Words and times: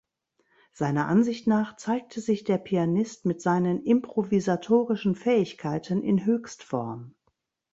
Seiner 0.73 1.05
Ansicht 1.07 1.45
nach 1.45 1.75
zeigte 1.75 2.21
sich 2.21 2.43
der 2.43 2.57
Pianist 2.57 3.25
mit 3.27 3.39
seinen 3.39 3.83
improvisatorischen 3.83 5.13
Fähigkeiten 5.13 6.01
in 6.01 6.25
Höchstform. 6.25 7.13